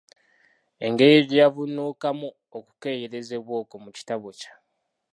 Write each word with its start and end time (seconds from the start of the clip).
Engeri 0.85 1.17
gye 1.29 1.39
yavvuunukamu 1.41 2.27
okukeeyerezebwa 2.57 3.53
okwo 3.61 3.77
mu 3.83 3.89
kitabo 3.97 4.27
kye. 4.39 4.51